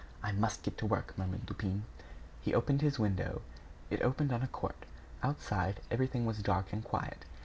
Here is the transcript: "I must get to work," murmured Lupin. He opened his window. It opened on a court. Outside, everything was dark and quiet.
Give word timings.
"I 0.23 0.31
must 0.31 0.63
get 0.63 0.79
to 0.79 0.87
work," 0.87 1.15
murmured 1.15 1.47
Lupin. 1.47 1.83
He 2.41 2.55
opened 2.55 2.81
his 2.81 2.97
window. 2.97 3.43
It 3.91 4.01
opened 4.01 4.33
on 4.33 4.41
a 4.41 4.47
court. 4.47 4.87
Outside, 5.21 5.79
everything 5.91 6.25
was 6.25 6.41
dark 6.41 6.73
and 6.73 6.83
quiet. 6.83 7.23